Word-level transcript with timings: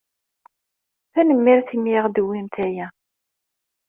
Tanemmirt 1.13 1.69
imi 1.75 1.89
ay 1.91 1.97
aɣ-d-tewwimt 1.99 2.55
aya. 2.65 2.87